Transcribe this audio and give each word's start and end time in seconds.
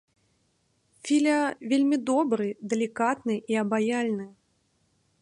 Філя 1.07 1.35
вельмі 1.73 1.97
добры, 2.09 2.49
далікатны 2.75 3.35
і 3.55 3.63
абаяльны. 3.67 4.27